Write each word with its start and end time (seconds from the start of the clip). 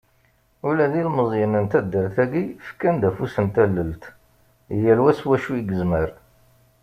Ula 0.67 0.85
d 0.91 0.93
ilmeẓyen 1.01 1.53
n 1.63 1.65
taddart-agi, 1.71 2.43
fkan-d 2.67 3.03
afus 3.09 3.35
n 3.45 3.47
tallelt, 3.55 4.03
yal 4.81 4.99
wa 5.03 5.11
s 5.19 5.21
wacu 5.27 5.53
i 5.59 5.61
yezmer. 5.69 6.09